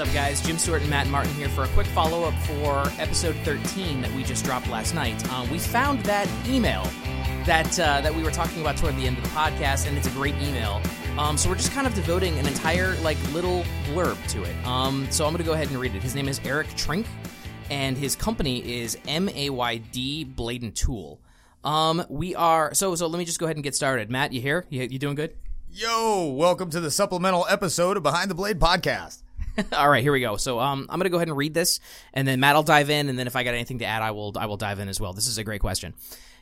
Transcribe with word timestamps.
up, 0.00 0.12
guys? 0.14 0.40
Jim 0.40 0.56
Stewart 0.56 0.80
and 0.80 0.88
Matt 0.88 1.08
Martin 1.08 1.32
here 1.34 1.50
for 1.50 1.64
a 1.64 1.68
quick 1.68 1.86
follow 1.88 2.24
up 2.24 2.34
for 2.44 2.90
episode 2.98 3.36
13 3.44 4.00
that 4.00 4.10
we 4.12 4.24
just 4.24 4.46
dropped 4.46 4.66
last 4.68 4.94
night. 4.94 5.30
Um, 5.30 5.50
we 5.50 5.58
found 5.58 6.02
that 6.04 6.26
email 6.48 6.84
that 7.44 7.78
uh, 7.78 8.00
that 8.00 8.14
we 8.14 8.22
were 8.22 8.30
talking 8.30 8.62
about 8.62 8.78
toward 8.78 8.96
the 8.96 9.06
end 9.06 9.18
of 9.18 9.24
the 9.24 9.28
podcast, 9.30 9.86
and 9.86 9.98
it's 9.98 10.06
a 10.06 10.10
great 10.12 10.34
email. 10.36 10.80
Um, 11.18 11.36
so 11.36 11.50
we're 11.50 11.56
just 11.56 11.72
kind 11.72 11.86
of 11.86 11.94
devoting 11.94 12.38
an 12.38 12.46
entire 12.46 12.96
like 13.02 13.18
little 13.34 13.62
blurb 13.88 14.16
to 14.28 14.42
it. 14.42 14.66
Um, 14.66 15.06
so 15.10 15.26
I'm 15.26 15.32
going 15.32 15.44
to 15.44 15.44
go 15.44 15.52
ahead 15.52 15.68
and 15.68 15.78
read 15.78 15.94
it. 15.94 16.02
His 16.02 16.14
name 16.14 16.28
is 16.28 16.40
Eric 16.46 16.74
Trink, 16.76 17.06
and 17.68 17.98
his 17.98 18.16
company 18.16 18.80
is 18.80 18.96
MAYD 19.06 20.34
Blade 20.34 20.62
and 20.62 20.74
Tool. 20.74 21.20
Um, 21.62 22.06
we 22.08 22.34
are 22.34 22.72
so 22.72 22.94
so. 22.94 23.06
Let 23.06 23.18
me 23.18 23.26
just 23.26 23.38
go 23.38 23.44
ahead 23.44 23.56
and 23.56 23.64
get 23.64 23.74
started. 23.74 24.10
Matt, 24.10 24.32
you 24.32 24.40
here? 24.40 24.64
You, 24.70 24.82
you 24.82 24.98
doing 24.98 25.14
good? 25.14 25.36
Yo, 25.70 26.32
welcome 26.32 26.70
to 26.70 26.80
the 26.80 26.90
supplemental 26.90 27.44
episode 27.50 27.98
of 27.98 28.02
Behind 28.02 28.30
the 28.30 28.34
Blade 28.34 28.58
podcast. 28.58 29.22
All 29.72 29.88
right, 29.88 30.02
here 30.02 30.12
we 30.12 30.20
go. 30.20 30.36
So 30.36 30.58
um, 30.58 30.86
I'm 30.88 30.98
gonna 30.98 31.10
go 31.10 31.16
ahead 31.16 31.28
and 31.28 31.36
read 31.36 31.54
this, 31.54 31.80
and 32.12 32.26
then 32.26 32.40
Matt 32.40 32.56
will 32.56 32.62
dive 32.62 32.90
in, 32.90 33.08
and 33.08 33.18
then 33.18 33.26
if 33.26 33.36
I 33.36 33.44
got 33.44 33.54
anything 33.54 33.78
to 33.80 33.84
add, 33.84 34.02
I 34.02 34.10
will 34.10 34.32
I 34.36 34.46
will 34.46 34.56
dive 34.56 34.78
in 34.78 34.88
as 34.88 35.00
well. 35.00 35.12
This 35.12 35.26
is 35.26 35.38
a 35.38 35.44
great 35.44 35.60
question. 35.60 35.94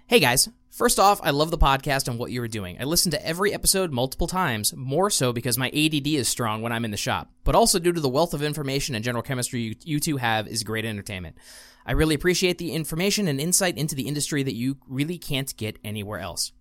Hey 0.06 0.20
guys, 0.20 0.48
first 0.70 0.98
off, 0.98 1.20
I 1.22 1.30
love 1.30 1.50
the 1.50 1.58
podcast 1.58 2.08
and 2.08 2.18
what 2.18 2.30
you 2.30 2.42
are 2.42 2.48
doing. 2.48 2.78
I 2.80 2.84
listen 2.84 3.10
to 3.10 3.26
every 3.26 3.52
episode 3.52 3.92
multiple 3.92 4.26
times, 4.26 4.74
more 4.74 5.10
so 5.10 5.34
because 5.34 5.58
my 5.58 5.68
ADD 5.68 6.06
is 6.06 6.28
strong 6.28 6.62
when 6.62 6.72
I'm 6.72 6.86
in 6.86 6.92
the 6.92 6.96
shop, 6.96 7.30
but 7.44 7.54
also 7.54 7.78
due 7.78 7.92
to 7.92 8.00
the 8.00 8.08
wealth 8.08 8.32
of 8.32 8.42
information 8.42 8.94
and 8.94 9.04
general 9.04 9.22
chemistry 9.22 9.60
you, 9.60 9.74
you 9.84 10.00
two 10.00 10.16
have 10.16 10.48
is 10.48 10.62
great 10.62 10.86
entertainment. 10.86 11.36
I 11.84 11.92
really 11.92 12.14
appreciate 12.14 12.56
the 12.56 12.72
information 12.72 13.28
and 13.28 13.38
insight 13.38 13.76
into 13.76 13.94
the 13.94 14.08
industry 14.08 14.42
that 14.42 14.54
you 14.54 14.78
really 14.88 15.18
can't 15.18 15.54
get 15.58 15.78
anywhere 15.84 16.20
else. 16.20 16.52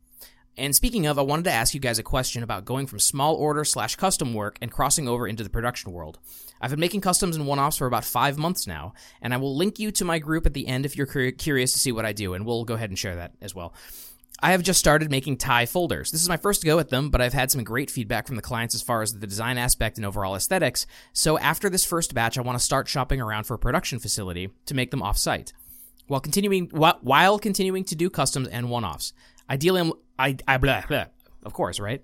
And 0.57 0.75
speaking 0.75 1.05
of, 1.05 1.19
I 1.19 1.21
wanted 1.21 1.43
to 1.45 1.51
ask 1.51 1.75
you 1.75 1.79
guys 1.79 1.99
a 1.99 2.03
question 2.03 2.41
about 2.41 2.65
going 2.65 2.87
from 2.87 2.99
small 2.99 3.35
order 3.35 3.63
slash 3.63 3.95
custom 3.95 4.33
work 4.33 4.57
and 4.61 4.71
crossing 4.71 5.07
over 5.07 5.27
into 5.27 5.43
the 5.43 5.49
production 5.51 5.91
world. 5.91 6.17
I've 6.59 6.71
been 6.71 6.79
making 6.79 7.01
customs 7.01 7.35
and 7.35 7.45
one 7.45 7.59
offs 7.59 7.77
for 7.77 7.85
about 7.85 8.03
five 8.03 8.39
months 8.39 8.65
now, 8.65 8.93
and 9.21 9.33
I 9.33 9.37
will 9.37 9.55
link 9.55 9.77
you 9.77 9.91
to 9.91 10.05
my 10.05 10.17
group 10.17 10.47
at 10.47 10.55
the 10.55 10.67
end 10.67 10.85
if 10.85 10.97
you're 10.97 11.31
curious 11.31 11.73
to 11.73 11.79
see 11.79 11.91
what 11.91 12.05
I 12.05 12.13
do, 12.13 12.33
and 12.33 12.43
we'll 12.45 12.65
go 12.65 12.73
ahead 12.73 12.89
and 12.89 12.97
share 12.97 13.17
that 13.17 13.33
as 13.39 13.53
well. 13.53 13.75
I 14.39 14.51
have 14.51 14.63
just 14.63 14.79
started 14.79 15.09
making 15.09 15.37
Ti 15.37 15.65
folders. 15.67 16.11
This 16.11 16.21
is 16.21 16.29
my 16.29 16.37
first 16.37 16.63
go 16.63 16.79
at 16.79 16.89
them, 16.89 17.09
but 17.09 17.21
I've 17.21 17.33
had 17.33 17.51
some 17.51 17.63
great 17.63 17.89
feedback 17.89 18.27
from 18.27 18.35
the 18.35 18.41
clients 18.41 18.75
as 18.75 18.83
far 18.83 19.01
as 19.01 19.13
the 19.13 19.25
design 19.25 19.57
aspect 19.57 19.97
and 19.97 20.05
overall 20.05 20.35
aesthetics. 20.35 20.85
So 21.13 21.39
after 21.39 21.69
this 21.69 21.85
first 21.85 22.13
batch, 22.13 22.37
I 22.37 22.41
want 22.41 22.57
to 22.57 22.63
start 22.63 22.87
shopping 22.87 23.19
around 23.19 23.45
for 23.45 23.55
a 23.55 23.59
production 23.59 23.97
facility 23.99 24.49
to 24.65 24.75
make 24.75 24.91
them 24.91 25.01
off 25.01 25.17
site 25.17 25.53
while 26.07 26.19
continuing 26.19 26.67
while 26.67 27.39
continuing 27.39 27.83
to 27.85 27.95
do 27.95 28.09
customs 28.09 28.47
and 28.47 28.69
one-offs. 28.69 29.11
Ideally, 29.49 29.81
I'm 29.81 29.93
I, 30.17 30.37
I 30.47 30.57
blah, 30.57 30.83
blah. 30.87 31.05
Of 31.43 31.53
course, 31.53 31.79
right? 31.79 32.01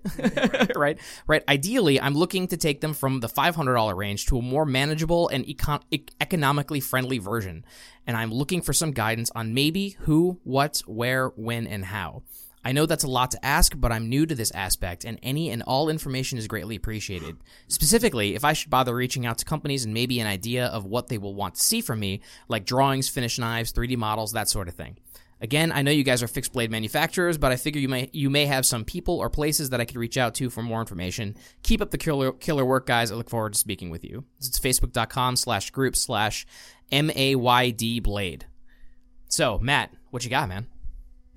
right? 0.74 0.98
Right. 1.26 1.42
Ideally, 1.48 2.00
I'm 2.00 2.14
looking 2.14 2.48
to 2.48 2.56
take 2.56 2.80
them 2.80 2.94
from 2.94 3.20
the 3.20 3.28
$500 3.28 3.96
range 3.96 4.26
to 4.26 4.38
a 4.38 4.42
more 4.42 4.64
manageable 4.64 5.28
and 5.28 5.44
econ- 5.44 5.82
economically 6.20 6.80
friendly 6.80 7.18
version. 7.18 7.64
And 8.06 8.16
I'm 8.16 8.32
looking 8.32 8.62
for 8.62 8.72
some 8.72 8.92
guidance 8.92 9.30
on 9.34 9.52
maybe 9.52 9.96
who, 10.00 10.40
what, 10.44 10.82
where, 10.86 11.28
when, 11.28 11.66
and 11.66 11.84
how. 11.84 12.22
I 12.66 12.72
know 12.72 12.86
that's 12.86 13.04
a 13.04 13.08
lot 13.08 13.32
to 13.32 13.44
ask, 13.44 13.74
but 13.76 13.92
I'm 13.92 14.08
new 14.08 14.24
to 14.24 14.34
this 14.34 14.50
aspect, 14.52 15.04
and 15.04 15.18
any 15.22 15.50
and 15.50 15.62
all 15.64 15.90
information 15.90 16.38
is 16.38 16.46
greatly 16.46 16.76
appreciated. 16.76 17.36
Specifically, 17.68 18.34
if 18.34 18.44
I 18.44 18.54
should 18.54 18.70
bother 18.70 18.94
reaching 18.94 19.26
out 19.26 19.36
to 19.38 19.44
companies 19.44 19.84
and 19.84 19.92
maybe 19.92 20.18
an 20.18 20.26
idea 20.26 20.68
of 20.68 20.86
what 20.86 21.08
they 21.08 21.18
will 21.18 21.34
want 21.34 21.56
to 21.56 21.62
see 21.62 21.82
from 21.82 22.00
me, 22.00 22.22
like 22.48 22.64
drawings, 22.64 23.10
finished 23.10 23.38
knives, 23.38 23.74
3D 23.74 23.98
models, 23.98 24.32
that 24.32 24.48
sort 24.48 24.68
of 24.68 24.74
thing. 24.74 24.96
Again, 25.44 25.72
I 25.72 25.82
know 25.82 25.90
you 25.90 26.04
guys 26.04 26.22
are 26.22 26.26
fixed 26.26 26.54
blade 26.54 26.70
manufacturers, 26.70 27.36
but 27.36 27.52
I 27.52 27.56
figure 27.56 27.78
you 27.78 27.86
may 27.86 28.08
you 28.14 28.30
may 28.30 28.46
have 28.46 28.64
some 28.64 28.82
people 28.82 29.18
or 29.18 29.28
places 29.28 29.68
that 29.70 29.80
I 29.80 29.84
could 29.84 29.98
reach 29.98 30.16
out 30.16 30.34
to 30.36 30.48
for 30.48 30.62
more 30.62 30.80
information. 30.80 31.36
Keep 31.62 31.82
up 31.82 31.90
the 31.90 31.98
killer 31.98 32.32
killer 32.32 32.64
work, 32.64 32.86
guys. 32.86 33.12
I 33.12 33.14
look 33.14 33.28
forward 33.28 33.52
to 33.52 33.58
speaking 33.58 33.90
with 33.90 34.04
you. 34.04 34.24
It's 34.38 34.58
facebook.com 34.58 35.36
slash 35.36 35.70
group 35.70 35.96
slash 35.96 36.46
M 36.90 37.10
A 37.14 37.34
Y 37.34 37.70
D 37.72 38.00
blade. 38.00 38.46
So, 39.28 39.58
Matt, 39.58 39.92
what 40.08 40.24
you 40.24 40.30
got, 40.30 40.48
man? 40.48 40.66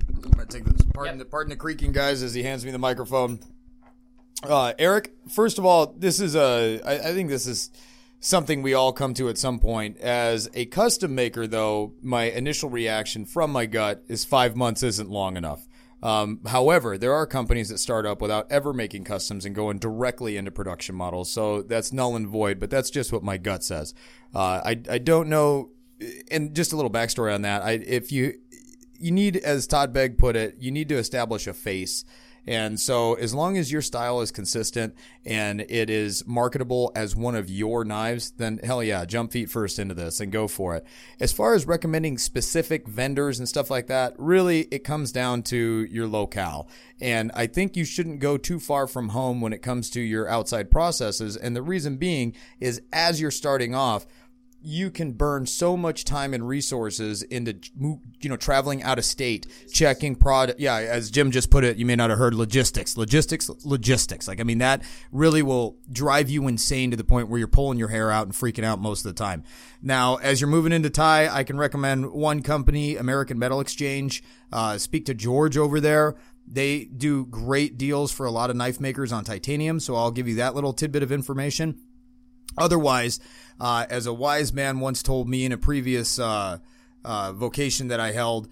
I'm 0.07 0.21
gonna 0.21 0.45
take 0.45 0.63
this. 0.63 0.83
Pardon, 0.93 1.17
yep. 1.17 1.25
the, 1.25 1.29
pardon 1.29 1.49
the 1.49 1.57
creaking, 1.57 1.91
guys, 1.91 2.23
as 2.23 2.33
he 2.33 2.43
hands 2.43 2.63
me 2.63 2.71
the 2.71 2.77
microphone. 2.77 3.41
Uh, 4.41 4.71
Eric, 4.79 5.11
first 5.29 5.57
of 5.57 5.65
all, 5.65 5.87
this 5.97 6.21
is 6.21 6.33
a. 6.33 6.79
I, 6.85 7.09
I 7.09 7.13
think 7.13 7.27
this 7.27 7.45
is 7.45 7.71
something 8.19 8.61
we 8.61 8.73
all 8.73 8.91
come 8.93 9.13
to 9.15 9.29
at 9.29 9.37
some 9.37 9.59
point. 9.59 9.97
As 9.99 10.49
a 10.53 10.65
custom 10.65 11.13
maker, 11.15 11.47
though, 11.47 11.93
my 12.01 12.25
initial 12.25 12.69
reaction 12.69 13.25
from 13.25 13.51
my 13.51 13.65
gut 13.65 14.03
is 14.07 14.25
five 14.25 14.55
months 14.55 14.83
isn't 14.83 15.09
long 15.09 15.37
enough. 15.37 15.67
Um, 16.01 16.41
however, 16.47 16.97
there 16.97 17.13
are 17.13 17.25
companies 17.25 17.69
that 17.69 17.79
start 17.79 18.05
up 18.05 18.21
without 18.21 18.51
ever 18.51 18.71
making 18.71 19.03
customs 19.03 19.45
and 19.45 19.55
going 19.55 19.79
directly 19.79 20.37
into 20.37 20.51
production 20.51 20.95
models. 20.95 21.31
So 21.31 21.63
that's 21.63 21.91
null 21.91 22.15
and 22.15 22.27
void, 22.27 22.59
but 22.59 22.69
that's 22.69 22.89
just 22.89 23.11
what 23.11 23.23
my 23.23 23.37
gut 23.37 23.63
says. 23.63 23.93
Uh, 24.33 24.61
I, 24.63 24.81
I 24.89 24.97
don't 24.99 25.27
know. 25.27 25.71
And 26.29 26.55
just 26.55 26.71
a 26.71 26.75
little 26.75 26.91
backstory 26.91 27.33
on 27.33 27.41
that. 27.41 27.63
I, 27.63 27.71
if 27.71 28.11
you, 28.11 28.35
you 28.99 29.11
need, 29.11 29.37
as 29.37 29.65
Todd 29.65 29.91
Begg 29.91 30.19
put 30.19 30.35
it, 30.35 30.57
you 30.59 30.69
need 30.69 30.89
to 30.89 30.95
establish 30.95 31.47
a 31.47 31.53
face 31.53 32.05
and 32.47 32.79
so, 32.79 33.15
as 33.15 33.33
long 33.35 33.57
as 33.57 33.71
your 33.73 33.81
style 33.81 34.21
is 34.21 34.31
consistent 34.31 34.95
and 35.25 35.61
it 35.61 35.89
is 35.89 36.25
marketable 36.25 36.93
as 36.95 37.13
one 37.13 37.35
of 37.35 37.49
your 37.49 37.83
knives, 37.83 38.31
then 38.31 38.59
hell 38.63 38.81
yeah, 38.81 39.03
jump 39.03 39.33
feet 39.33 39.49
first 39.49 39.79
into 39.79 39.93
this 39.93 40.21
and 40.21 40.31
go 40.31 40.47
for 40.47 40.75
it. 40.77 40.85
As 41.19 41.33
far 41.33 41.55
as 41.55 41.67
recommending 41.67 42.17
specific 42.17 42.87
vendors 42.87 43.37
and 43.37 43.49
stuff 43.49 43.69
like 43.69 43.87
that, 43.87 44.13
really 44.17 44.61
it 44.71 44.85
comes 44.85 45.11
down 45.11 45.43
to 45.43 45.85
your 45.91 46.07
locale. 46.07 46.69
And 47.01 47.31
I 47.35 47.47
think 47.47 47.75
you 47.75 47.83
shouldn't 47.83 48.21
go 48.21 48.37
too 48.37 48.61
far 48.61 48.87
from 48.87 49.09
home 49.09 49.41
when 49.41 49.51
it 49.51 49.61
comes 49.61 49.89
to 49.91 49.99
your 49.99 50.29
outside 50.29 50.71
processes. 50.71 51.35
And 51.35 51.53
the 51.53 51.61
reason 51.61 51.97
being 51.97 52.33
is 52.61 52.81
as 52.93 53.19
you're 53.19 53.29
starting 53.29 53.75
off, 53.75 54.07
you 54.67 54.91
can 54.91 55.13
burn 55.13 55.45
so 55.45 55.77
much 55.77 56.03
time 56.03 56.33
and 56.33 56.45
resources 56.45 57.23
into 57.23 57.57
you 57.79 58.29
know 58.29 58.35
traveling 58.35 58.83
out 58.83 58.97
of 58.97 59.05
state 59.05 59.47
checking 59.71 60.13
product 60.13 60.59
yeah 60.59 60.75
as 60.75 61.09
jim 61.09 61.31
just 61.31 61.49
put 61.49 61.63
it 61.63 61.77
you 61.77 61.85
may 61.85 61.95
not 61.95 62.09
have 62.09 62.19
heard 62.19 62.33
logistics 62.33 62.97
logistics 62.97 63.49
logistics. 63.63 64.27
Like 64.27 64.41
i 64.41 64.43
mean 64.43 64.57
that 64.57 64.83
really 65.13 65.41
will 65.41 65.77
drive 65.89 66.29
you 66.29 66.49
insane 66.49 66.91
to 66.91 66.97
the 66.97 67.05
point 67.05 67.29
where 67.29 67.39
you're 67.39 67.47
pulling 67.47 67.79
your 67.79 67.87
hair 67.87 68.11
out 68.11 68.25
and 68.25 68.35
freaking 68.35 68.65
out 68.65 68.79
most 68.79 69.05
of 69.05 69.15
the 69.15 69.17
time. 69.17 69.45
Now 69.81 70.17
as 70.17 70.41
you're 70.41 70.49
moving 70.49 70.73
into 70.73 70.89
Ti 70.89 71.01
i 71.01 71.45
can 71.45 71.57
recommend 71.57 72.11
one 72.11 72.43
company 72.43 72.97
american 72.97 73.39
metal 73.39 73.61
exchange. 73.61 74.21
Uh, 74.51 74.77
speak 74.77 75.05
to 75.05 75.13
george 75.13 75.57
over 75.57 75.79
there. 75.79 76.15
They 76.45 76.85
do 76.85 77.25
great 77.25 77.77
deals 77.77 78.11
for 78.11 78.25
a 78.25 78.31
lot 78.31 78.49
of 78.49 78.57
knife 78.57 78.81
makers 78.81 79.13
on 79.13 79.23
titanium 79.23 79.79
so 79.79 79.95
i'll 79.95 80.11
give 80.11 80.27
you 80.27 80.35
that 80.35 80.55
little 80.55 80.73
tidbit 80.73 81.03
of 81.03 81.11
information 81.11 81.79
otherwise 82.57 83.19
uh, 83.59 83.85
as 83.89 84.05
a 84.05 84.13
wise 84.13 84.53
man 84.53 84.79
once 84.79 85.01
told 85.01 85.27
me 85.27 85.45
in 85.45 85.51
a 85.51 85.57
previous 85.57 86.19
uh, 86.19 86.57
uh, 87.03 87.33
vocation 87.33 87.87
that 87.87 87.99
I 87.99 88.11
held, 88.11 88.47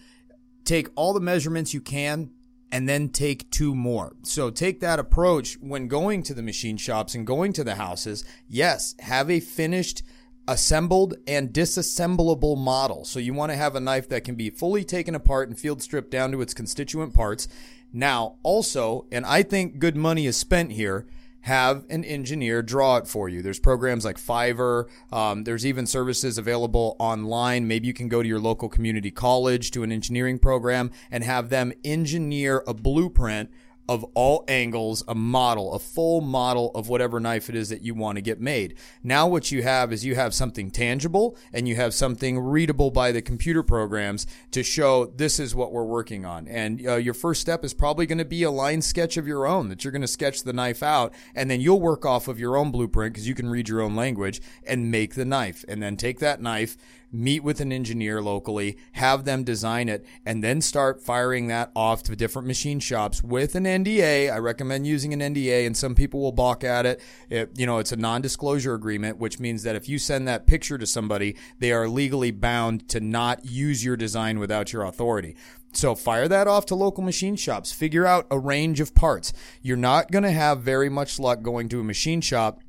take 0.63 0.89
all 0.95 1.13
the 1.13 1.19
measurements 1.19 1.73
you 1.73 1.81
can 1.81 2.31
and 2.71 2.89
then 2.89 3.09
take 3.09 3.49
two 3.51 3.75
more. 3.75 4.15
So 4.23 4.49
take 4.49 4.79
that 4.79 4.99
approach 4.99 5.55
when 5.61 5.87
going 5.87 6.23
to 6.23 6.33
the 6.33 6.41
machine 6.41 6.77
shops 6.77 7.15
and 7.15 7.25
going 7.25 7.53
to 7.53 7.63
the 7.63 7.75
houses. 7.75 8.25
Yes, 8.47 8.95
have 8.99 9.29
a 9.29 9.39
finished 9.39 10.03
assembled 10.47 11.15
and 11.27 11.53
disassemblable 11.53 12.57
model. 12.57 13.05
So 13.05 13.19
you 13.19 13.33
want 13.33 13.51
to 13.51 13.57
have 13.57 13.75
a 13.75 13.79
knife 13.79 14.09
that 14.09 14.23
can 14.23 14.35
be 14.35 14.49
fully 14.49 14.83
taken 14.83 15.15
apart 15.15 15.49
and 15.49 15.57
field 15.57 15.81
stripped 15.81 16.11
down 16.11 16.31
to 16.31 16.41
its 16.41 16.53
constituent 16.53 17.13
parts. 17.13 17.47
Now, 17.91 18.35
also, 18.43 19.07
and 19.11 19.25
I 19.25 19.41
think 19.41 19.79
good 19.79 19.95
money 19.95 20.25
is 20.25 20.37
spent 20.37 20.73
here, 20.73 21.07
have 21.45 21.85
an 21.91 22.03
engineer 22.03 22.63
draw 22.63 22.97
it 22.97 23.07
for 23.07 23.29
you. 23.29 23.43
There's 23.43 23.59
programs 23.59 24.03
like 24.03 24.17
Fiverr. 24.17 24.85
Um, 25.11 25.43
there's 25.43 25.63
even 25.63 25.85
services 25.85 26.39
available 26.39 26.95
online. 26.97 27.67
Maybe 27.67 27.85
you 27.85 27.93
can 27.93 28.07
go 28.07 28.23
to 28.23 28.27
your 28.27 28.39
local 28.39 28.67
community 28.67 29.11
college 29.11 29.69
to 29.71 29.83
an 29.83 29.91
engineering 29.91 30.39
program 30.39 30.89
and 31.11 31.23
have 31.23 31.49
them 31.49 31.71
engineer 31.83 32.63
a 32.65 32.73
blueprint 32.73 33.51
of 33.87 34.03
all 34.13 34.43
angles, 34.47 35.03
a 35.07 35.15
model, 35.15 35.73
a 35.73 35.79
full 35.79 36.21
model 36.21 36.71
of 36.73 36.89
whatever 36.89 37.19
knife 37.19 37.49
it 37.49 37.55
is 37.55 37.69
that 37.69 37.81
you 37.81 37.93
want 37.93 38.17
to 38.17 38.21
get 38.21 38.39
made. 38.39 38.75
Now, 39.03 39.27
what 39.27 39.51
you 39.51 39.63
have 39.63 39.93
is 39.93 40.03
you 40.03 40.15
have 40.15 40.33
something 40.33 40.71
tangible 40.71 41.37
and 41.53 41.67
you 41.67 41.75
have 41.75 41.93
something 41.93 42.39
readable 42.39 42.91
by 42.91 43.11
the 43.11 43.21
computer 43.21 43.63
programs 43.63 44.25
to 44.51 44.63
show 44.63 45.05
this 45.05 45.39
is 45.39 45.53
what 45.53 45.71
we're 45.71 45.83
working 45.83 46.25
on. 46.25 46.47
And 46.47 46.85
uh, 46.87 46.95
your 46.95 47.13
first 47.13 47.41
step 47.41 47.63
is 47.63 47.73
probably 47.73 48.05
going 48.05 48.17
to 48.17 48.25
be 48.25 48.43
a 48.43 48.51
line 48.51 48.81
sketch 48.81 49.17
of 49.17 49.27
your 49.27 49.45
own 49.45 49.69
that 49.69 49.83
you're 49.83 49.91
going 49.91 50.01
to 50.01 50.07
sketch 50.07 50.43
the 50.43 50.53
knife 50.53 50.81
out, 50.81 51.13
and 51.35 51.49
then 51.49 51.61
you'll 51.61 51.81
work 51.81 52.05
off 52.05 52.27
of 52.27 52.39
your 52.39 52.57
own 52.57 52.71
blueprint 52.71 53.13
because 53.13 53.27
you 53.27 53.35
can 53.35 53.49
read 53.49 53.69
your 53.69 53.81
own 53.81 53.95
language 53.95 54.41
and 54.65 54.91
make 54.91 55.15
the 55.15 55.25
knife. 55.25 55.63
And 55.67 55.81
then 55.81 55.97
take 55.97 56.19
that 56.19 56.41
knife 56.41 56.77
meet 57.15 57.43
with 57.43 57.59
an 57.59 57.71
engineer 57.71 58.21
locally, 58.21 58.77
have 58.93 59.25
them 59.25 59.43
design 59.43 59.89
it, 59.89 60.05
and 60.25 60.43
then 60.43 60.61
start 60.61 61.01
firing 61.01 61.47
that 61.47 61.71
off 61.75 62.03
to 62.03 62.15
different 62.15 62.47
machine 62.47 62.79
shops 62.79 63.23
with 63.23 63.55
an 63.55 63.65
NDA. 63.65 64.31
I 64.31 64.37
recommend 64.37 64.87
using 64.87 65.13
an 65.13 65.33
NDA, 65.33 65.65
and 65.65 65.75
some 65.75 65.95
people 65.95 66.21
will 66.21 66.31
balk 66.31 66.63
at 66.63 66.85
it. 66.85 67.01
it 67.29 67.51
you 67.55 67.65
know, 67.65 67.79
it's 67.79 67.91
a 67.91 67.97
non 67.97 68.21
disclosure 68.21 68.73
agreement, 68.73 69.17
which 69.17 69.39
means 69.39 69.63
that 69.63 69.75
if 69.75 69.89
you 69.89 69.97
send 69.97 70.27
that 70.27 70.47
picture 70.47 70.77
to 70.77 70.85
somebody, 70.85 71.35
they 71.59 71.71
are 71.71 71.87
legally 71.87 72.31
bound 72.31 72.87
to 72.89 72.99
not 72.99 73.45
use 73.45 73.83
your 73.83 73.97
design 73.97 74.39
without 74.39 74.73
your 74.73 74.83
authority. 74.83 75.35
So 75.75 75.93
fire 75.93 76.27
that 76.29 76.47
off 76.47 76.65
to 76.67 76.75
local 76.75 77.03
machine 77.03 77.35
shops. 77.35 77.73
Figure 77.73 78.05
out 78.05 78.27
a 78.31 78.39
range 78.39 78.79
of 78.79 78.95
parts. 78.95 79.33
You're 79.61 79.75
not 79.75 80.09
going 80.09 80.23
to 80.23 80.31
have 80.31 80.61
very 80.61 80.89
much 80.89 81.19
luck 81.19 81.41
going 81.41 81.67
to 81.69 81.81
a 81.81 81.83
machine 81.83 82.21
shop 82.21 82.61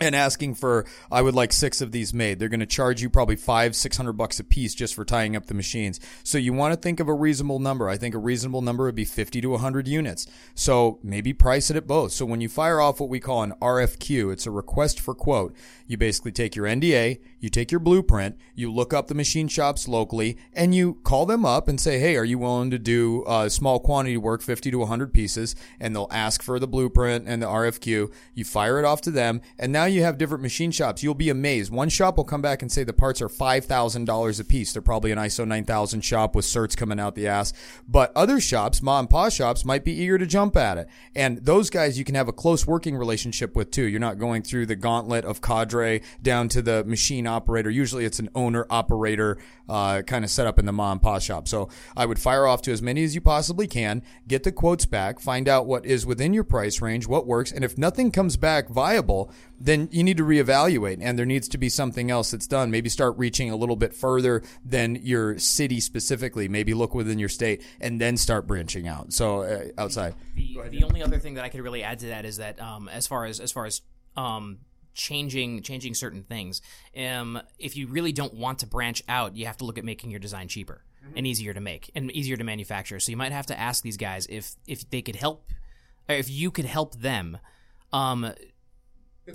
and 0.00 0.16
asking 0.16 0.54
for 0.54 0.86
I 1.10 1.22
would 1.22 1.34
like 1.34 1.52
six 1.52 1.80
of 1.80 1.92
these 1.92 2.14
made. 2.14 2.38
They're 2.38 2.48
going 2.48 2.60
to 2.60 2.66
charge 2.66 3.02
you 3.02 3.10
probably 3.10 3.36
five, 3.36 3.76
six 3.76 3.96
hundred 3.96 4.14
bucks 4.14 4.40
a 4.40 4.44
piece 4.44 4.74
just 4.74 4.94
for 4.94 5.04
tying 5.04 5.36
up 5.36 5.46
the 5.46 5.54
machines. 5.54 6.00
So 6.24 6.38
you 6.38 6.52
want 6.52 6.72
to 6.72 6.80
think 6.80 7.00
of 7.00 7.08
a 7.08 7.14
reasonable 7.14 7.58
number. 7.58 7.88
I 7.88 7.96
think 7.96 8.14
a 8.14 8.18
reasonable 8.18 8.62
number 8.62 8.84
would 8.84 8.94
be 8.94 9.04
fifty 9.04 9.40
to 9.42 9.56
hundred 9.56 9.86
units. 9.86 10.26
So 10.54 10.98
maybe 11.02 11.32
price 11.32 11.70
it 11.70 11.76
at 11.76 11.86
both. 11.86 12.12
So 12.12 12.24
when 12.24 12.40
you 12.40 12.48
fire 12.48 12.80
off 12.80 13.00
what 13.00 13.10
we 13.10 13.20
call 13.20 13.42
an 13.42 13.52
RFQ, 13.60 14.32
it's 14.32 14.46
a 14.46 14.50
request 14.50 15.00
for 15.00 15.14
quote. 15.14 15.54
You 15.86 15.96
basically 15.96 16.32
take 16.32 16.56
your 16.56 16.66
NDA, 16.66 17.18
you 17.40 17.50
take 17.50 17.70
your 17.70 17.80
blueprint, 17.80 18.36
you 18.54 18.72
look 18.72 18.94
up 18.94 19.08
the 19.08 19.14
machine 19.14 19.48
shops 19.48 19.88
locally, 19.88 20.38
and 20.52 20.74
you 20.74 20.94
call 21.02 21.26
them 21.26 21.44
up 21.44 21.68
and 21.68 21.80
say, 21.80 21.98
"Hey, 21.98 22.16
are 22.16 22.24
you 22.24 22.38
willing 22.38 22.70
to 22.70 22.78
do 22.78 23.22
uh, 23.24 23.48
small 23.48 23.80
quantity 23.80 24.16
work, 24.16 24.40
fifty 24.40 24.70
to 24.70 24.86
hundred 24.86 25.12
pieces?" 25.12 25.54
And 25.78 25.94
they'll 25.94 26.08
ask 26.10 26.42
for 26.42 26.58
the 26.58 26.68
blueprint 26.68 27.26
and 27.28 27.42
the 27.42 27.46
RFQ. 27.46 28.12
You 28.34 28.44
fire 28.44 28.78
it 28.78 28.84
off 28.84 29.00
to 29.02 29.10
them, 29.10 29.42
and 29.58 29.72
now 29.72 29.89
you 29.90 30.02
have 30.02 30.18
different 30.18 30.42
machine 30.42 30.70
shops. 30.70 31.02
You'll 31.02 31.14
be 31.14 31.30
amazed. 31.30 31.72
One 31.72 31.88
shop 31.88 32.16
will 32.16 32.24
come 32.24 32.42
back 32.42 32.62
and 32.62 32.70
say 32.70 32.84
the 32.84 32.92
parts 32.92 33.20
are 33.20 33.28
five 33.28 33.64
thousand 33.64 34.04
dollars 34.04 34.38
a 34.38 34.44
piece. 34.44 34.72
They're 34.72 34.82
probably 34.82 35.10
an 35.10 35.18
ISO 35.18 35.46
nine 35.46 35.64
thousand 35.64 36.02
shop 36.02 36.34
with 36.34 36.44
certs 36.44 36.76
coming 36.76 37.00
out 37.00 37.14
the 37.14 37.26
ass. 37.26 37.52
But 37.88 38.12
other 38.14 38.40
shops, 38.40 38.82
mom 38.82 39.00
and 39.00 39.10
pop 39.10 39.32
shops, 39.32 39.64
might 39.64 39.84
be 39.84 39.92
eager 39.92 40.18
to 40.18 40.26
jump 40.26 40.56
at 40.56 40.78
it, 40.78 40.88
and 41.14 41.38
those 41.38 41.70
guys 41.70 41.98
you 41.98 42.04
can 42.04 42.14
have 42.14 42.28
a 42.28 42.32
close 42.32 42.66
working 42.66 42.96
relationship 42.96 43.56
with 43.56 43.70
too. 43.70 43.84
You're 43.84 44.00
not 44.00 44.18
going 44.18 44.42
through 44.42 44.66
the 44.66 44.76
gauntlet 44.76 45.24
of 45.24 45.40
cadre 45.40 46.02
down 46.22 46.48
to 46.50 46.62
the 46.62 46.84
machine 46.84 47.26
operator. 47.26 47.70
Usually 47.70 48.04
it's 48.04 48.18
an 48.18 48.28
owner 48.34 48.66
operator 48.70 49.38
uh, 49.68 50.02
kind 50.02 50.24
of 50.24 50.30
setup 50.30 50.58
in 50.58 50.66
the 50.66 50.72
mom 50.72 50.90
and 50.90 51.02
pop 51.02 51.22
shop. 51.22 51.48
So 51.48 51.68
I 51.96 52.04
would 52.04 52.18
fire 52.18 52.46
off 52.46 52.62
to 52.62 52.72
as 52.72 52.82
many 52.82 53.04
as 53.04 53.14
you 53.14 53.20
possibly 53.20 53.66
can, 53.66 54.02
get 54.26 54.42
the 54.42 54.52
quotes 54.52 54.84
back, 54.84 55.20
find 55.20 55.48
out 55.48 55.66
what 55.66 55.86
is 55.86 56.04
within 56.04 56.34
your 56.34 56.44
price 56.44 56.82
range, 56.82 57.06
what 57.06 57.26
works, 57.26 57.52
and 57.52 57.64
if 57.64 57.78
nothing 57.78 58.10
comes 58.10 58.36
back 58.36 58.68
viable, 58.68 59.32
then 59.58 59.79
you 59.90 60.02
need 60.02 60.16
to 60.16 60.24
reevaluate 60.24 60.98
and 61.00 61.18
there 61.18 61.26
needs 61.26 61.48
to 61.48 61.58
be 61.58 61.68
something 61.68 62.10
else 62.10 62.30
that's 62.30 62.46
done. 62.46 62.70
Maybe 62.70 62.88
start 62.88 63.16
reaching 63.16 63.50
a 63.50 63.56
little 63.56 63.76
bit 63.76 63.94
further 63.94 64.42
than 64.64 64.96
your 64.96 65.38
city 65.38 65.80
specifically. 65.80 66.48
Maybe 66.48 66.74
look 66.74 66.94
within 66.94 67.18
your 67.18 67.28
state 67.28 67.62
and 67.80 68.00
then 68.00 68.16
start 68.16 68.46
branching 68.46 68.88
out. 68.88 69.12
So 69.12 69.42
uh, 69.42 69.64
outside. 69.78 70.14
The, 70.34 70.60
the 70.70 70.84
only 70.84 71.02
other 71.02 71.18
thing 71.18 71.34
that 71.34 71.44
I 71.44 71.48
could 71.48 71.60
really 71.60 71.82
add 71.82 72.00
to 72.00 72.06
that 72.06 72.24
is 72.24 72.38
that 72.38 72.60
um, 72.60 72.88
as 72.88 73.06
far 73.06 73.24
as 73.24 73.40
as 73.40 73.52
far 73.52 73.66
as 73.66 73.82
um, 74.16 74.58
changing 74.94 75.62
changing 75.62 75.94
certain 75.94 76.22
things. 76.22 76.62
Um, 76.96 77.40
if 77.58 77.76
you 77.76 77.86
really 77.86 78.12
don't 78.12 78.34
want 78.34 78.60
to 78.60 78.66
branch 78.66 79.02
out, 79.08 79.36
you 79.36 79.46
have 79.46 79.56
to 79.58 79.64
look 79.64 79.78
at 79.78 79.84
making 79.84 80.10
your 80.10 80.20
design 80.20 80.48
cheaper 80.48 80.84
mm-hmm. 81.04 81.16
and 81.16 81.26
easier 81.26 81.54
to 81.54 81.60
make 81.60 81.90
and 81.94 82.10
easier 82.12 82.36
to 82.36 82.44
manufacture. 82.44 83.00
So 83.00 83.10
you 83.10 83.16
might 83.16 83.32
have 83.32 83.46
to 83.46 83.58
ask 83.58 83.82
these 83.82 83.96
guys 83.96 84.26
if 84.28 84.56
if 84.66 84.88
they 84.90 85.02
could 85.02 85.16
help, 85.16 85.46
if 86.08 86.30
you 86.30 86.50
could 86.50 86.66
help 86.66 86.96
them. 86.96 87.38
Um, 87.92 88.32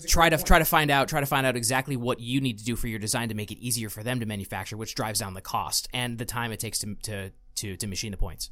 try 0.07 0.29
to 0.29 0.37
point. 0.37 0.47
try 0.47 0.59
to 0.59 0.65
find 0.65 0.91
out 0.91 1.07
try 1.07 1.19
to 1.19 1.25
find 1.25 1.45
out 1.45 1.55
exactly 1.55 1.95
what 1.95 2.19
you 2.19 2.41
need 2.41 2.59
to 2.59 2.65
do 2.65 2.75
for 2.75 2.87
your 2.87 2.99
design 2.99 3.29
to 3.29 3.35
make 3.35 3.51
it 3.51 3.57
easier 3.59 3.89
for 3.89 4.03
them 4.03 4.19
to 4.19 4.25
manufacture, 4.25 4.77
which 4.77 4.95
drives 4.95 5.19
down 5.19 5.33
the 5.33 5.41
cost 5.41 5.87
and 5.93 6.17
the 6.17 6.25
time 6.25 6.51
it 6.51 6.59
takes 6.59 6.79
to 6.79 6.95
to 7.03 7.31
to, 7.55 7.77
to 7.77 7.87
machine 7.87 8.11
the 8.11 8.17
points. 8.17 8.49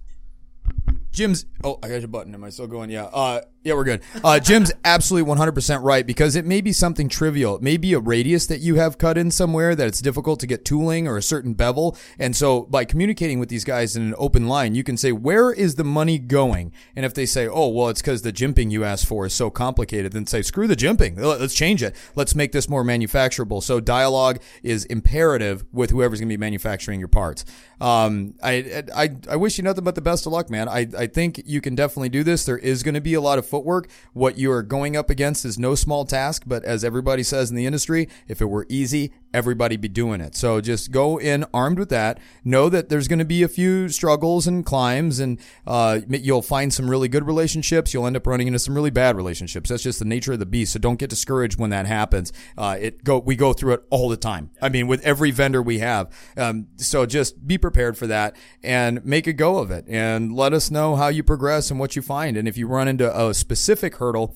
Jim's. 1.14 1.46
Oh, 1.64 1.78
I 1.82 1.88
got 1.88 2.00
your 2.00 2.08
button. 2.08 2.34
Am 2.34 2.44
I 2.44 2.50
still 2.50 2.68
going? 2.68 2.90
Yeah. 2.90 3.04
Uh, 3.06 3.42
yeah, 3.64 3.76
we're 3.76 3.86
good. 3.86 4.02
Uh, 4.24 4.40
Jim's 4.40 4.74
absolutely 4.86 5.32
100% 5.34 5.84
right 5.84 6.06
because 6.06 6.36
it 6.36 6.46
may 6.46 6.60
be 6.60 6.74
something 6.74 7.08
trivial. 7.08 7.56
It 7.56 7.62
may 7.62 7.78
be 7.78 7.94
a 7.94 8.00
radius 8.00 8.46
that 8.48 8.60
you 8.60 8.76
have 8.76 8.98
cut 8.98 9.18
in 9.18 9.32
somewhere 9.32 9.74
that 9.76 9.88
it's 9.88 10.02
difficult 10.02 10.42
to 10.42 10.48
get 10.48 10.66
tooling 10.66 11.08
or 11.08 11.16
a 11.16 11.22
certain 11.22 11.54
bevel. 11.54 11.96
And 12.20 12.36
so 12.36 12.64
by 12.64 12.84
communicating 12.84 13.40
with 13.40 13.48
these 13.48 13.64
guys 13.64 13.96
in 13.96 14.04
an 14.04 14.16
open 14.18 14.48
line, 14.48 14.76
you 14.76 14.84
can 14.84 14.98
say, 14.98 15.14
where 15.14 15.52
is 15.52 15.76
the 15.76 15.86
money 15.86 16.20
going? 16.20 16.74
And 16.96 17.06
if 17.06 17.14
they 17.14 17.26
say, 17.26 17.48
oh, 17.48 17.70
well, 17.70 17.88
it's 17.88 18.02
because 18.02 18.24
the 18.24 18.34
jimping 18.34 18.72
you 18.72 18.84
asked 18.84 19.06
for 19.06 19.26
is 19.26 19.34
so 19.34 19.50
complicated, 19.50 20.12
then 20.12 20.26
say, 20.26 20.42
screw 20.42 20.68
the 20.68 20.76
jimping. 20.76 21.18
Let's 21.18 21.54
change 21.54 21.84
it. 21.84 21.96
Let's 22.16 22.36
make 22.36 22.52
this 22.52 22.68
more 22.68 22.84
manufacturable. 22.84 23.64
So 23.64 23.80
dialogue 23.80 24.42
is 24.62 24.84
imperative 24.86 25.64
with 25.72 25.92
whoever's 25.92 26.20
going 26.20 26.28
to 26.28 26.34
be 26.34 26.38
manufacturing 26.38 27.00
your 27.00 27.08
parts. 27.08 27.46
Um, 27.80 28.36
I, 28.42 28.84
I, 28.96 29.10
I 29.30 29.36
wish 29.38 29.58
you 29.58 29.64
nothing 29.64 29.84
but 29.84 29.96
the 29.96 30.02
best 30.02 30.26
of 30.26 30.34
luck, 30.34 30.50
man. 30.50 30.68
I, 30.68 30.88
I 31.04 31.08
think 31.08 31.42
you 31.46 31.60
can 31.60 31.76
definitely 31.76 32.08
do 32.08 32.24
this. 32.24 32.46
There 32.46 32.58
is 32.58 32.82
going 32.82 32.94
to 32.94 33.02
be 33.02 33.14
a 33.14 33.20
lot 33.20 33.38
of 33.38 33.46
footwork. 33.46 33.90
What 34.14 34.38
you 34.38 34.50
are 34.54 34.64
going 34.64 34.96
up 34.96 35.10
against 35.10 35.44
is 35.44 35.60
no 35.60 35.76
small 35.76 36.06
task, 36.06 36.44
but 36.48 36.64
as 36.64 36.86
everybody 36.86 37.24
says 37.24 37.50
in 37.50 37.58
the 37.58 37.66
industry, 37.66 38.08
if 38.30 38.42
it 38.42 38.46
were 38.46 38.66
easy, 38.70 39.12
everybody 39.34 39.78
be 39.78 39.88
doing 39.88 40.22
it. 40.22 40.36
So 40.36 40.62
just 40.62 40.92
go 40.92 41.20
in 41.20 41.46
armed 41.54 41.80
with 41.80 41.90
that. 41.90 42.20
Know 42.44 42.70
that 42.70 42.90
there's 42.90 43.08
going 43.08 43.20
to 43.20 43.26
be 43.26 43.44
a 43.44 43.48
few 43.48 43.90
struggles 43.90 44.48
and 44.48 44.66
climbs, 44.66 45.20
and 45.20 45.40
uh, 45.66 46.02
you'll 46.08 46.42
find 46.42 46.74
some 46.74 46.90
really 46.90 47.08
good 47.08 47.26
relationships. 47.26 47.94
You'll 47.94 48.08
end 48.08 48.16
up 48.16 48.28
running 48.28 48.48
into 48.48 48.60
some 48.60 48.76
really 48.76 48.90
bad 48.90 49.16
relationships. 49.16 49.70
That's 49.70 49.84
just 49.84 50.00
the 50.00 50.06
nature 50.06 50.34
of 50.34 50.40
the 50.40 50.46
beast. 50.46 50.74
So 50.74 50.80
don't 50.80 51.00
get 51.00 51.10
discouraged 51.10 51.60
when 51.60 51.70
that 51.72 51.86
happens. 51.86 52.32
Uh, 52.58 52.78
it 52.80 53.04
go 53.04 53.20
we 53.20 53.36
go 53.36 53.54
through 53.54 53.74
it 53.74 53.84
all 53.90 54.10
the 54.10 54.18
time. 54.18 54.52
I 54.62 54.70
mean, 54.70 54.88
with 54.88 55.04
every 55.04 55.32
vendor 55.32 55.62
we 55.62 55.80
have. 55.80 56.12
Um, 56.38 56.68
so 56.78 57.06
just 57.06 57.48
be 57.48 57.58
prepared 57.58 57.98
for 57.98 58.08
that 58.08 58.36
and 58.62 59.04
make 59.06 59.28
a 59.28 59.34
go 59.34 59.58
of 59.58 59.72
it, 59.72 59.86
and 59.88 60.36
let 60.36 60.54
us 60.54 60.70
know 60.70 60.96
how 60.96 61.08
you 61.08 61.24
progress 61.24 61.72
and 61.72 61.80
what 61.80 61.96
you 61.96 62.02
find. 62.02 62.38
And 62.38 62.48
if 62.48 62.58
you 62.58 62.68
run 62.68 62.88
into 62.88 63.10
a 63.20 63.34
specific 63.34 63.96
hurdle, 63.96 64.36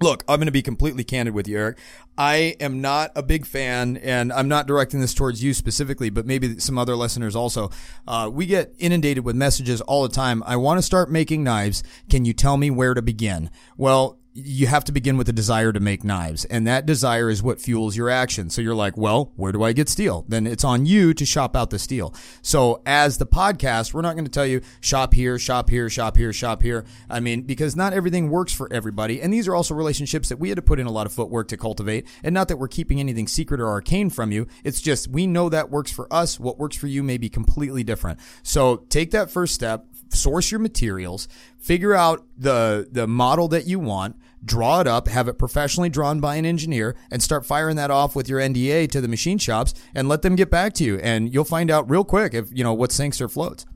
Look, 0.00 0.24
I'm 0.28 0.36
going 0.36 0.46
to 0.46 0.52
be 0.52 0.62
completely 0.62 1.04
candid 1.04 1.34
with 1.34 1.48
you, 1.48 1.56
Eric. 1.56 1.78
I 2.18 2.56
am 2.60 2.80
not 2.80 3.12
a 3.16 3.22
big 3.22 3.46
fan, 3.46 3.96
and 3.98 4.32
I'm 4.32 4.48
not 4.48 4.66
directing 4.66 5.00
this 5.00 5.14
towards 5.14 5.42
you 5.42 5.54
specifically, 5.54 6.10
but 6.10 6.26
maybe 6.26 6.58
some 6.58 6.78
other 6.78 6.96
listeners 6.96 7.34
also. 7.34 7.70
Uh, 8.06 8.30
we 8.32 8.46
get 8.46 8.74
inundated 8.78 9.24
with 9.24 9.36
messages 9.36 9.80
all 9.80 10.02
the 10.02 10.14
time. 10.14 10.42
I 10.46 10.56
want 10.56 10.78
to 10.78 10.82
start 10.82 11.10
making 11.10 11.44
knives. 11.44 11.82
Can 12.10 12.24
you 12.24 12.32
tell 12.32 12.56
me 12.56 12.70
where 12.70 12.94
to 12.94 13.02
begin? 13.02 13.50
Well, 13.76 14.18
you 14.36 14.66
have 14.66 14.82
to 14.82 14.90
begin 14.90 15.16
with 15.16 15.28
a 15.28 15.32
desire 15.32 15.72
to 15.72 15.78
make 15.78 16.02
knives 16.02 16.44
and 16.46 16.66
that 16.66 16.84
desire 16.84 17.30
is 17.30 17.40
what 17.40 17.60
fuels 17.60 17.96
your 17.96 18.10
action. 18.10 18.50
So 18.50 18.60
you're 18.60 18.74
like, 18.74 18.96
well, 18.96 19.32
where 19.36 19.52
do 19.52 19.62
I 19.62 19.72
get 19.72 19.88
steel? 19.88 20.24
Then 20.28 20.44
it's 20.44 20.64
on 20.64 20.86
you 20.86 21.14
to 21.14 21.24
shop 21.24 21.54
out 21.54 21.70
the 21.70 21.78
steel. 21.78 22.12
So 22.42 22.82
as 22.84 23.18
the 23.18 23.26
podcast, 23.26 23.94
we're 23.94 24.02
not 24.02 24.14
going 24.14 24.24
to 24.24 24.30
tell 24.30 24.46
you 24.46 24.60
shop 24.80 25.14
here, 25.14 25.38
shop 25.38 25.70
here, 25.70 25.88
shop 25.88 26.16
here, 26.16 26.32
shop 26.32 26.62
here. 26.62 26.84
I 27.08 27.20
mean, 27.20 27.42
because 27.42 27.76
not 27.76 27.92
everything 27.92 28.28
works 28.28 28.52
for 28.52 28.72
everybody. 28.72 29.22
And 29.22 29.32
these 29.32 29.46
are 29.46 29.54
also 29.54 29.72
relationships 29.72 30.28
that 30.30 30.40
we 30.40 30.48
had 30.48 30.56
to 30.56 30.62
put 30.62 30.80
in 30.80 30.86
a 30.86 30.92
lot 30.92 31.06
of 31.06 31.12
footwork 31.12 31.46
to 31.48 31.56
cultivate. 31.56 32.08
And 32.24 32.34
not 32.34 32.48
that 32.48 32.56
we're 32.56 32.66
keeping 32.66 32.98
anything 32.98 33.28
secret 33.28 33.60
or 33.60 33.68
arcane 33.68 34.10
from 34.10 34.32
you. 34.32 34.48
It's 34.64 34.80
just 34.80 35.06
we 35.06 35.28
know 35.28 35.48
that 35.48 35.70
works 35.70 35.92
for 35.92 36.12
us. 36.12 36.40
What 36.40 36.58
works 36.58 36.76
for 36.76 36.88
you 36.88 37.04
may 37.04 37.18
be 37.18 37.28
completely 37.28 37.84
different. 37.84 38.18
So 38.42 38.78
take 38.88 39.12
that 39.12 39.30
first 39.30 39.54
step, 39.54 39.86
source 40.10 40.50
your 40.50 40.60
materials, 40.60 41.28
figure 41.58 41.94
out 41.94 42.24
the 42.36 42.88
the 42.90 43.06
model 43.06 43.48
that 43.48 43.66
you 43.66 43.78
want, 43.78 44.16
draw 44.44 44.80
it 44.80 44.86
up, 44.86 45.08
have 45.08 45.28
it 45.28 45.38
professionally 45.38 45.88
drawn 45.88 46.20
by 46.20 46.36
an 46.36 46.46
engineer, 46.46 46.96
and 47.10 47.22
start 47.22 47.46
firing 47.46 47.76
that 47.76 47.90
off 47.90 48.14
with 48.14 48.28
your 48.28 48.40
NDA 48.40 48.90
to 48.90 49.00
the 49.00 49.08
machine 49.08 49.38
shops 49.38 49.74
and 49.94 50.08
let 50.08 50.22
them 50.22 50.36
get 50.36 50.50
back 50.50 50.72
to 50.74 50.84
you. 50.84 50.98
And 50.98 51.32
you'll 51.32 51.44
find 51.44 51.70
out 51.70 51.88
real 51.90 52.04
quick 52.04 52.34
if 52.34 52.48
you 52.52 52.64
know 52.64 52.74
what 52.74 52.92
sinks 52.92 53.20
or 53.20 53.28
floats. 53.28 53.66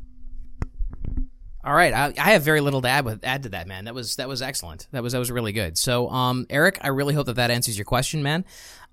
All 1.64 1.74
right, 1.74 1.92
I, 1.92 2.14
I, 2.18 2.30
have 2.30 2.42
very 2.42 2.62
little 2.62 2.80
to 2.80 2.88
add 2.88 3.04
with 3.04 3.22
add 3.24 3.42
to 3.42 3.50
that, 3.50 3.66
man. 3.66 3.84
That 3.84 3.94
was 3.94 4.16
that 4.16 4.26
was 4.26 4.40
excellent. 4.40 4.86
That 4.92 5.02
was 5.02 5.12
that 5.12 5.18
was 5.18 5.30
really 5.30 5.52
good. 5.52 5.76
So, 5.76 6.08
um, 6.08 6.46
Eric, 6.48 6.78
I 6.80 6.88
really 6.88 7.14
hope 7.14 7.26
that 7.26 7.36
that 7.36 7.50
answers 7.50 7.76
your 7.76 7.84
question, 7.84 8.22
man. 8.22 8.46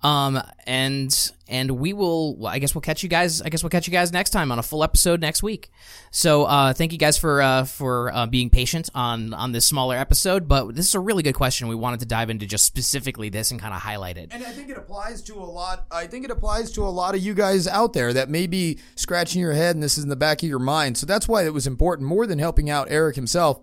Um, 0.04 0.42
and 0.68 1.32
and 1.48 1.72
we 1.72 1.94
will. 1.94 2.36
Well, 2.36 2.52
I 2.52 2.60
guess 2.60 2.76
we'll 2.76 2.82
catch 2.82 3.02
you 3.02 3.10
guys. 3.10 3.42
I 3.42 3.50
guess 3.50 3.64
we'll 3.64 3.70
catch 3.70 3.88
you 3.88 3.92
guys 3.92 4.12
next 4.12 4.32
time 4.32 4.52
on 4.52 4.60
a 4.60 4.64
full 4.64 4.84
episode 4.84 5.22
next 5.22 5.42
week. 5.42 5.72
So, 6.12 6.46
uh, 6.46 6.74
thank 6.74 6.92
you 6.92 6.98
guys 6.98 7.18
for 7.18 7.42
uh, 7.42 7.64
for 7.66 8.14
uh, 8.14 8.26
being 8.28 8.50
patient 8.50 8.90
on 8.94 9.34
on 9.34 9.52
this 9.52 9.66
smaller 9.66 9.96
episode. 9.96 10.48
But 10.48 10.76
this 10.76 10.88
is 10.88 10.96
a 10.96 11.00
really 11.00 11.24
good 11.24 11.34
question. 11.34 11.68
We 11.68 11.76
wanted 11.76 12.02
to 12.02 12.06
dive 12.06 12.30
into 12.30 12.46
just 12.46 12.66
specifically 12.66 13.30
this 13.30 13.52
and 13.52 13.60
kind 13.60 13.74
of 13.74 13.82
highlight 13.82 14.18
it. 14.18 14.30
And 14.32 14.44
I 14.44 14.52
think 14.52 14.70
it 14.70 14.78
applies 14.78 15.22
to 15.24 15.36
a 15.36 15.46
lot. 15.46 15.86
I 15.92 16.08
think 16.08 16.26
it 16.26 16.32
applies 16.32 16.72
to 16.74 16.84
a 16.84 16.90
lot 16.90 17.16
of 17.16 17.22
you 17.22 17.34
guys 17.34 17.68
out 17.68 17.94
there 17.94 18.14
that 18.14 18.30
may 18.30 18.48
be 18.48 18.80
scratching 18.96 19.42
your 19.42 19.54
head, 19.54 19.76
and 19.76 19.84
this 19.84 19.98
is 19.98 20.04
in 20.04 20.10
the 20.10 20.16
back 20.16 20.44
of 20.44 20.50
your 20.50 20.60
mind. 20.60 20.98
So 20.98 21.06
that's 21.06 21.28
why 21.28 21.46
it 21.46 21.54
was 21.54 21.66
important 21.66 22.08
more 22.08 22.28
than 22.28 22.38
helping 22.40 22.70
out 22.70 22.88
Eric 22.92 23.16
himself 23.16 23.60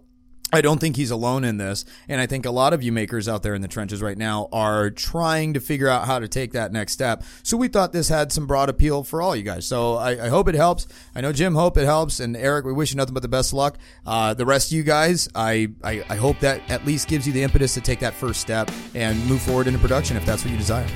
I 0.53 0.61
don't 0.61 0.79
think 0.79 0.97
he's 0.97 1.11
alone 1.11 1.45
in 1.45 1.57
this. 1.57 1.85
And 2.09 2.21
I 2.21 2.27
think 2.27 2.45
a 2.45 2.51
lot 2.51 2.75
of 2.75 2.83
you 2.83 2.93
makers 2.93 3.29
out 3.29 3.43
there 3.43 3.55
in 3.55 3.63
the 3.63 3.69
trenches 3.69 4.03
right 4.03 4.19
now 4.19 4.49
are 4.53 4.91
trying 4.91 5.55
to 5.55 5.61
figure 5.61 5.89
out 5.89 6.07
how 6.07 6.19
to 6.19 6.29
take 6.29 6.53
that 6.53 6.73
next 6.73 6.93
step. 6.93 7.25
So 7.43 7.57
we 7.57 7.69
thought 7.69 7.93
this 7.93 8.09
had 8.09 8.33
some 8.33 8.47
broad 8.47 8.69
appeal 8.69 9.03
for 9.03 9.23
all 9.23 9.35
you 9.35 9.43
guys. 9.43 9.67
So 9.67 9.95
I, 9.95 10.27
I 10.27 10.29
hope 10.29 10.49
it 10.49 10.55
helps. 10.55 10.87
I 11.15 11.23
know 11.23 11.33
Jim 11.33 11.55
hope 11.55 11.79
it 11.79 11.85
helps. 11.85 12.21
And 12.21 12.37
Eric, 12.37 12.67
we 12.67 12.73
wish 12.73 12.91
you 12.91 12.97
nothing 12.97 13.15
but 13.15 13.23
the 13.23 13.29
best 13.29 13.53
luck. 13.53 13.79
Uh, 14.05 14.35
the 14.35 14.47
rest 14.47 14.71
of 14.71 14.77
you 14.77 14.83
guys, 14.83 15.29
I, 15.35 15.69
I, 15.83 16.05
I 16.11 16.17
hope 16.17 16.39
that 16.41 16.61
at 16.71 16.85
least 16.85 17.09
gives 17.09 17.27
you 17.27 17.33
the 17.33 17.43
impetus 17.43 17.73
to 17.75 17.81
take 17.81 18.01
that 18.01 18.13
first 18.13 18.41
step 18.41 18.71
and 18.95 19.25
move 19.27 19.41
forward 19.41 19.67
into 19.67 19.79
production 19.79 20.17
if 20.17 20.27
that's 20.27 20.45
what 20.45 20.51
you 20.51 20.59
desire. 20.59 20.87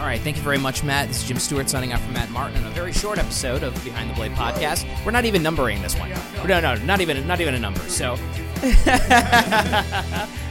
All 0.00 0.06
right, 0.06 0.18
thank 0.18 0.38
you 0.38 0.42
very 0.42 0.56
much, 0.56 0.82
Matt. 0.82 1.08
This 1.08 1.18
is 1.18 1.28
Jim 1.28 1.38
Stewart 1.38 1.68
signing 1.68 1.92
off 1.92 2.02
for 2.02 2.10
Matt 2.12 2.30
Martin 2.30 2.64
on 2.64 2.72
a 2.72 2.74
very 2.74 2.90
short 2.90 3.18
episode 3.18 3.62
of 3.62 3.74
Behind 3.84 4.08
the 4.08 4.14
Blade 4.14 4.32
podcast. 4.32 4.86
We're 5.04 5.10
not 5.10 5.26
even 5.26 5.42
numbering 5.42 5.82
this 5.82 5.94
one. 5.94 6.08
No, 6.46 6.58
no, 6.58 6.74
not 6.76 7.02
even 7.02 7.26
not 7.26 7.42
even 7.42 7.54
a 7.54 7.60
number. 7.60 7.80
So, 7.80 8.12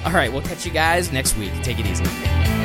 all 0.06 0.12
right, 0.12 0.30
we'll 0.32 0.44
catch 0.44 0.68
you 0.68 0.72
guys 0.72 1.12
next 1.12 1.36
week. 1.36 1.52
Take 1.64 1.80
it 1.80 1.88
easy. 1.88 2.59